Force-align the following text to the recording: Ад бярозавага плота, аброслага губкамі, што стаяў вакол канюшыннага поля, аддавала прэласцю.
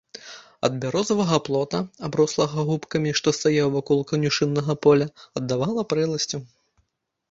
Ад 0.69 0.77
бярозавага 0.85 1.37
плота, 1.49 1.81
аброслага 2.09 2.65
губкамі, 2.71 3.13
што 3.21 3.37
стаяў 3.43 3.67
вакол 3.79 4.05
канюшыннага 4.15 4.81
поля, 4.89 5.13
аддавала 5.41 5.91
прэласцю. 5.95 6.47